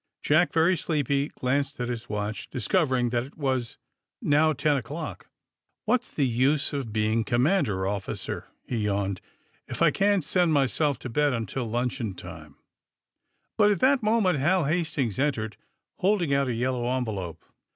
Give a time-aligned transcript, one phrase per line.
[0.23, 3.77] Jack, very sleepy, glanced at his watch, discov ering that it was
[4.19, 5.29] now ten o'clock.
[5.87, 9.21] ^'What's the use of being commander officer," he yawned,
[9.69, 12.55] ^4f I can't send myself to bed until luncheon timeT!
[13.59, 15.55] But at that moment Hal Hastings entered,
[15.97, 17.45] holding out a yellow envelope.